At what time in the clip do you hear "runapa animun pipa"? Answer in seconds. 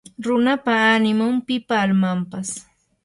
0.25-1.75